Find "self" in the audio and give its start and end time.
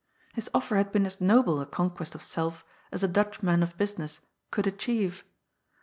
2.23-2.65